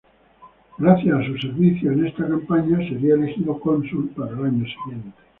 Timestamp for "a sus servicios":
1.13-1.93